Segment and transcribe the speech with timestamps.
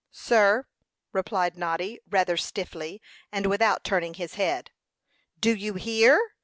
[0.09, 0.65] "Sir,"
[1.13, 4.71] replied Noddy rather stiffly, and without turning his head.
[5.39, 6.19] "Do you hear?"